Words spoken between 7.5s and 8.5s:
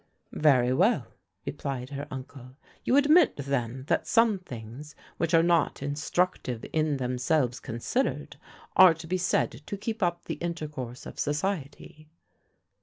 considered,